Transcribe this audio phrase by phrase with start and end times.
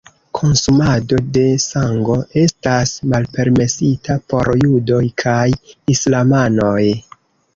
[0.37, 5.45] Konsumado de sango estas malpermesita por judoj kaj
[5.95, 6.83] islamanoj.